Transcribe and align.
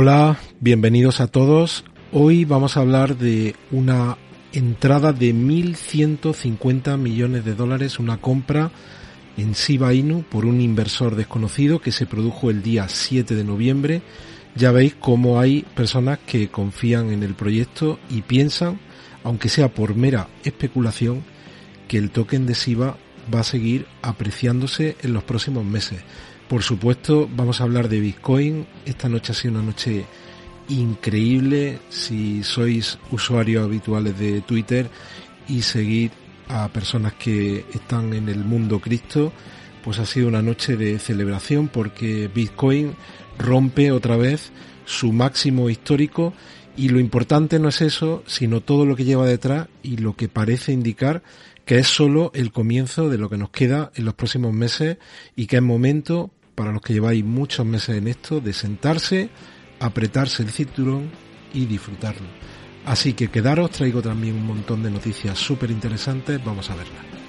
Hola, 0.00 0.38
bienvenidos 0.60 1.20
a 1.20 1.26
todos. 1.26 1.84
Hoy 2.12 2.44
vamos 2.44 2.76
a 2.76 2.82
hablar 2.82 3.16
de 3.16 3.56
una 3.72 4.16
entrada 4.52 5.12
de 5.12 5.34
1.150 5.34 6.96
millones 6.96 7.44
de 7.44 7.56
dólares, 7.56 7.98
una 7.98 8.18
compra 8.18 8.70
en 9.36 9.54
Shiba 9.54 9.92
Inu 9.94 10.22
por 10.22 10.44
un 10.44 10.60
inversor 10.60 11.16
desconocido 11.16 11.80
que 11.80 11.90
se 11.90 12.06
produjo 12.06 12.48
el 12.48 12.62
día 12.62 12.88
7 12.88 13.34
de 13.34 13.42
noviembre. 13.42 14.02
Ya 14.54 14.70
veis 14.70 14.94
cómo 14.94 15.40
hay 15.40 15.62
personas 15.74 16.20
que 16.24 16.46
confían 16.46 17.10
en 17.10 17.24
el 17.24 17.34
proyecto 17.34 17.98
y 18.08 18.22
piensan, 18.22 18.78
aunque 19.24 19.48
sea 19.48 19.66
por 19.66 19.96
mera 19.96 20.28
especulación, 20.44 21.24
que 21.88 21.98
el 21.98 22.12
token 22.12 22.46
de 22.46 22.54
Shiba 22.54 22.96
va 23.34 23.40
a 23.40 23.42
seguir 23.42 23.86
apreciándose 24.02 24.96
en 25.02 25.12
los 25.12 25.24
próximos 25.24 25.64
meses. 25.64 25.98
Por 26.48 26.62
supuesto, 26.62 27.28
vamos 27.36 27.60
a 27.60 27.64
hablar 27.64 27.90
de 27.90 28.00
Bitcoin. 28.00 28.66
Esta 28.86 29.10
noche 29.10 29.32
ha 29.32 29.34
sido 29.34 29.54
una 29.54 29.62
noche 29.62 30.06
increíble. 30.70 31.78
Si 31.90 32.42
sois 32.42 32.98
usuarios 33.10 33.64
habituales 33.64 34.18
de 34.18 34.40
Twitter 34.40 34.88
y 35.46 35.60
seguir 35.60 36.10
a 36.48 36.68
personas 36.68 37.12
que 37.14 37.66
están 37.74 38.14
en 38.14 38.30
el 38.30 38.44
mundo 38.44 38.80
Cristo, 38.80 39.30
pues 39.84 39.98
ha 39.98 40.06
sido 40.06 40.26
una 40.26 40.40
noche 40.40 40.78
de 40.78 40.98
celebración 40.98 41.68
porque 41.68 42.30
Bitcoin 42.34 42.94
rompe 43.38 43.92
otra 43.92 44.16
vez 44.16 44.50
su 44.86 45.12
máximo 45.12 45.68
histórico 45.68 46.32
y 46.78 46.88
lo 46.88 46.98
importante 46.98 47.58
no 47.58 47.68
es 47.68 47.82
eso, 47.82 48.22
sino 48.26 48.62
todo 48.62 48.86
lo 48.86 48.96
que 48.96 49.04
lleva 49.04 49.26
detrás 49.26 49.68
y 49.82 49.98
lo 49.98 50.16
que 50.16 50.28
parece 50.28 50.72
indicar 50.72 51.22
que 51.66 51.78
es 51.78 51.88
solo 51.88 52.30
el 52.34 52.50
comienzo 52.50 53.10
de 53.10 53.18
lo 53.18 53.28
que 53.28 53.36
nos 53.36 53.50
queda 53.50 53.92
en 53.94 54.06
los 54.06 54.14
próximos 54.14 54.54
meses 54.54 54.96
y 55.36 55.46
que 55.46 55.56
es 55.56 55.62
momento 55.62 56.30
para 56.58 56.72
los 56.72 56.82
que 56.82 56.92
lleváis 56.92 57.24
muchos 57.24 57.64
meses 57.64 57.98
en 57.98 58.08
esto, 58.08 58.40
de 58.40 58.52
sentarse, 58.52 59.30
apretarse 59.78 60.42
el 60.42 60.50
cinturón 60.50 61.08
y 61.54 61.66
disfrutarlo. 61.66 62.26
Así 62.84 63.12
que 63.12 63.28
quedaros, 63.28 63.70
traigo 63.70 64.02
también 64.02 64.34
un 64.34 64.44
montón 64.44 64.82
de 64.82 64.90
noticias 64.90 65.38
súper 65.38 65.70
interesantes, 65.70 66.44
vamos 66.44 66.68
a 66.68 66.74
verlas. 66.74 67.27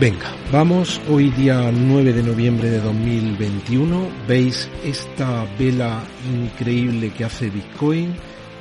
Venga, 0.00 0.32
vamos 0.52 1.00
hoy 1.08 1.30
día 1.30 1.72
9 1.72 2.12
de 2.12 2.22
noviembre 2.22 2.70
de 2.70 2.78
2021. 2.78 4.08
Veis 4.28 4.68
esta 4.84 5.44
vela 5.58 6.04
increíble 6.32 7.10
que 7.10 7.24
hace 7.24 7.50
Bitcoin, 7.50 8.14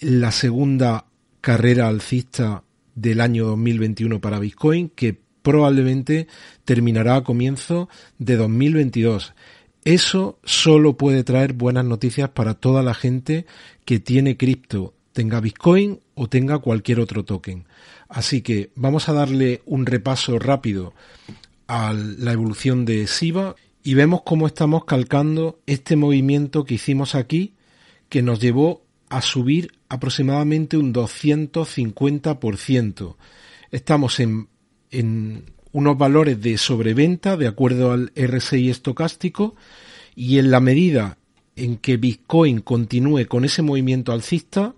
la 0.00 0.30
segunda 0.32 1.06
carrera 1.40 1.88
alcista 1.88 2.62
del 2.94 3.20
año 3.20 3.46
2021 3.46 4.20
para 4.20 4.38
Bitcoin, 4.38 4.90
que 4.90 5.18
probablemente 5.42 6.26
terminará 6.64 7.16
a 7.16 7.24
comienzo 7.24 7.88
de 8.18 8.36
2022. 8.36 9.34
Eso 9.84 10.38
solo 10.44 10.96
puede 10.96 11.24
traer 11.24 11.52
buenas 11.52 11.84
noticias 11.84 12.30
para 12.30 12.54
toda 12.54 12.82
la 12.82 12.94
gente 12.94 13.44
que 13.84 14.00
tiene 14.00 14.38
cripto, 14.38 14.94
tenga 15.14 15.40
Bitcoin 15.40 16.00
o 16.14 16.28
tenga 16.28 16.58
cualquier 16.58 17.00
otro 17.00 17.24
token. 17.24 17.64
Así 18.08 18.42
que 18.42 18.70
vamos 18.74 19.08
a 19.08 19.14
darle 19.14 19.62
un 19.64 19.86
repaso 19.86 20.38
rápido 20.38 20.92
a 21.66 21.94
la 21.94 22.32
evolución 22.32 22.84
de 22.84 23.06
SIBA 23.06 23.56
y 23.82 23.94
vemos 23.94 24.20
cómo 24.22 24.46
estamos 24.46 24.84
calcando 24.84 25.60
este 25.66 25.96
movimiento 25.96 26.64
que 26.64 26.74
hicimos 26.74 27.14
aquí 27.14 27.54
que 28.10 28.20
nos 28.20 28.40
llevó 28.40 28.82
a 29.08 29.22
subir 29.22 29.72
aproximadamente 29.88 30.76
un 30.76 30.92
250%. 30.92 33.16
Estamos 33.70 34.20
en, 34.20 34.48
en 34.90 35.46
unos 35.72 35.96
valores 35.96 36.38
de 36.40 36.58
sobreventa 36.58 37.36
de 37.36 37.46
acuerdo 37.46 37.92
al 37.92 38.10
RSI 38.14 38.70
estocástico 38.70 39.54
y 40.14 40.38
en 40.38 40.50
la 40.50 40.60
medida 40.60 41.18
en 41.56 41.76
que 41.76 41.96
Bitcoin 41.96 42.60
continúe 42.60 43.26
con 43.26 43.44
ese 43.44 43.62
movimiento 43.62 44.12
alcista, 44.12 44.74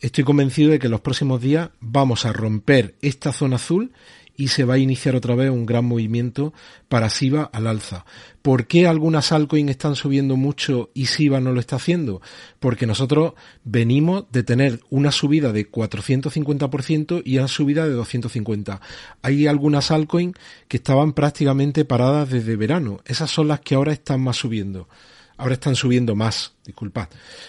estoy 0.00 0.24
convencido 0.24 0.70
de 0.70 0.78
que 0.78 0.88
los 0.88 1.00
próximos 1.00 1.40
días 1.40 1.70
vamos 1.80 2.26
a 2.26 2.32
romper 2.32 2.94
esta 3.00 3.32
zona 3.32 3.56
azul 3.56 3.92
y 4.36 4.48
se 4.48 4.64
va 4.64 4.74
a 4.74 4.78
iniciar 4.78 5.14
otra 5.14 5.34
vez 5.34 5.50
un 5.50 5.66
gran 5.66 5.84
movimiento 5.84 6.52
para 6.88 7.08
SIBA 7.08 7.44
al 7.52 7.66
alza. 7.66 8.04
¿Por 8.42 8.66
qué 8.66 8.86
algunas 8.86 9.32
altcoins 9.32 9.70
están 9.70 9.96
subiendo 9.96 10.36
mucho 10.36 10.90
y 10.92 11.06
SIBA 11.06 11.40
no 11.40 11.52
lo 11.52 11.60
está 11.60 11.76
haciendo? 11.76 12.20
Porque 12.58 12.86
nosotros 12.86 13.34
venimos 13.62 14.24
de 14.32 14.42
tener 14.42 14.80
una 14.90 15.12
subida 15.12 15.52
de 15.52 15.70
450% 15.70 17.22
y 17.24 17.38
una 17.38 17.48
subida 17.48 17.86
de 17.86 17.96
250%. 17.96 18.80
Hay 19.22 19.46
algunas 19.46 19.90
altcoins 19.90 20.34
que 20.68 20.78
estaban 20.78 21.12
prácticamente 21.12 21.84
paradas 21.84 22.30
desde 22.30 22.56
verano. 22.56 23.00
Esas 23.04 23.30
son 23.30 23.48
las 23.48 23.60
que 23.60 23.76
ahora 23.76 23.92
están 23.92 24.20
más 24.20 24.36
subiendo. 24.36 24.88
Ahora 25.36 25.54
están 25.54 25.74
subiendo 25.74 26.14
más, 26.14 26.52
disculpad. 26.64 27.08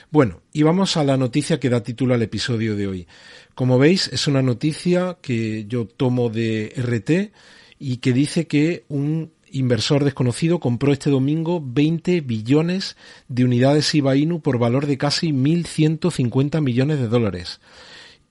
Bueno, 0.10 0.42
y 0.52 0.64
vamos 0.64 0.98
a 0.98 1.04
la 1.04 1.18
noticia 1.18 1.60
que 1.60 1.70
da 1.70 1.84
título 1.84 2.16
al 2.16 2.22
episodio 2.24 2.76
de 2.76 2.88
hoy. 2.88 3.08
Como 3.54 3.78
veis, 3.78 4.08
es 4.08 4.28
una 4.28 4.42
noticia 4.42 5.18
que 5.22 5.66
yo 5.68 5.86
tomo 5.86 6.30
de 6.30 6.74
RT 6.76 7.32
y 7.78 7.98
que 7.98 8.12
dice 8.12 8.48
que 8.48 8.86
un 8.88 9.34
inversor 9.52 10.04
desconocido 10.04 10.60
compró 10.60 10.94
este 10.94 11.12
domingo 11.12 11.62
20 11.64 12.22
billones 12.22 12.98
de 13.28 13.46
unidades 13.46 13.94
IBA 13.94 14.16
Inu 14.16 14.42
por 14.42 14.58
valor 14.58 14.88
de 14.88 14.98
casi 14.98 15.32
1.150 15.32 16.62
millones 16.62 17.00
de 17.00 17.08
dólares. 17.08 17.62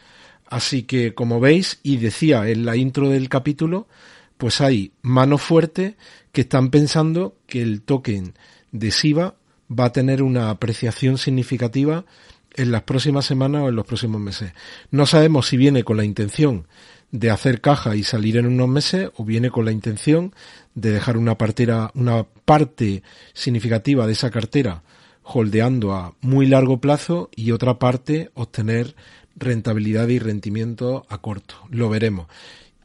Así 0.45 0.83
que, 0.83 1.13
como 1.13 1.41
veis, 1.41 1.81
y 1.83 1.97
decía 1.97 2.47
en 2.47 2.65
la 2.65 2.77
intro 2.77 3.09
del 3.09 3.27
capítulo, 3.27 3.89
pues 4.37 4.61
hay 4.61 4.93
manos 5.01 5.41
fuertes 5.41 5.95
que 6.31 6.39
están 6.41 6.69
pensando 6.69 7.35
que 7.45 7.61
el 7.61 7.81
token 7.81 8.35
de 8.71 8.91
SIBA 8.91 9.35
va 9.69 9.85
a 9.85 9.91
tener 9.91 10.23
una 10.23 10.49
apreciación 10.49 11.17
significativa 11.17 12.05
en 12.53 12.71
las 12.71 12.83
próximas 12.83 13.25
semanas 13.25 13.63
o 13.63 13.69
en 13.69 13.75
los 13.75 13.85
próximos 13.85 14.21
meses. 14.21 14.53
No 14.91 15.05
sabemos 15.05 15.47
si 15.47 15.57
viene 15.57 15.83
con 15.83 15.97
la 15.97 16.05
intención 16.05 16.67
de 17.13 17.29
hacer 17.29 17.61
caja 17.61 17.95
y 17.95 18.03
salir 18.03 18.37
en 18.37 18.47
unos 18.47 18.67
meses 18.67 19.11
o 19.15 19.23
viene 19.23 19.51
con 19.51 19.65
la 19.65 19.71
intención 19.71 20.33
de 20.73 20.91
dejar 20.91 21.15
una 21.15 21.37
partera, 21.37 21.91
una 21.93 22.23
parte 22.23 23.03
significativa 23.33 24.07
de 24.07 24.13
esa 24.13 24.31
cartera 24.31 24.81
holdeando 25.21 25.93
a 25.93 26.15
muy 26.21 26.47
largo 26.47 26.81
plazo 26.81 27.29
y 27.35 27.51
otra 27.51 27.77
parte 27.77 28.31
obtener 28.33 28.95
rentabilidad 29.35 30.07
y 30.07 30.17
rendimiento 30.17 31.05
a 31.07 31.19
corto. 31.19 31.55
Lo 31.69 31.87
veremos. 31.87 32.25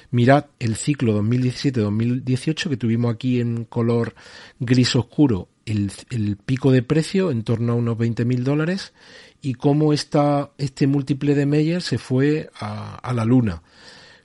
Mirad 0.09 0.45
el 0.57 0.75
ciclo 0.75 1.21
2017-2018 1.21 2.69
que 2.69 2.77
tuvimos 2.77 3.13
aquí 3.13 3.39
en 3.39 3.65
color 3.65 4.15
gris 4.59 4.95
oscuro, 4.95 5.49
el, 5.67 5.91
el 6.09 6.37
pico 6.37 6.71
de 6.71 6.81
precio 6.81 7.29
en 7.29 7.43
torno 7.43 7.73
a 7.73 7.75
unos 7.75 7.97
20.000 7.97 8.39
dólares 8.39 8.93
y 9.41 9.53
cómo 9.55 9.93
esta, 9.93 10.51
este 10.57 10.87
múltiple 10.87 11.35
de 11.35 11.45
Meyer 11.45 11.81
se 11.81 11.97
fue 11.97 12.49
a, 12.59 13.13
la 13.13 13.25
luna. 13.25 13.61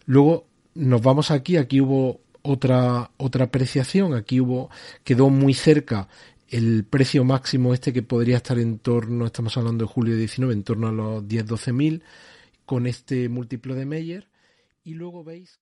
Luego 0.06 0.46
nos 0.74 1.02
vamos 1.02 1.30
aquí, 1.30 1.56
aquí 1.56 1.80
hubo 1.80 2.20
otra, 2.42 3.10
otra 3.16 3.46
apreciación, 3.46 4.14
aquí 4.14 4.40
hubo, 4.40 4.70
quedó 5.04 5.30
muy 5.30 5.54
cerca 5.54 6.08
el 6.48 6.84
precio 6.84 7.24
máximo 7.24 7.74
este 7.74 7.92
que 7.92 8.02
podría 8.02 8.36
estar 8.36 8.58
en 8.58 8.78
torno, 8.78 9.26
estamos 9.26 9.56
hablando 9.56 9.84
de 9.84 9.92
julio 9.92 10.16
19, 10.16 10.52
en 10.54 10.62
torno 10.62 10.88
a 10.88 10.92
los 10.92 11.24
10-12 11.24 11.72
mil, 11.72 12.02
con 12.66 12.86
este 12.86 13.28
múltiplo 13.28 13.74
de 13.74 13.86
Meyer. 13.86 14.28
Y 14.84 14.94
luego 14.94 15.24
veis... 15.24 15.61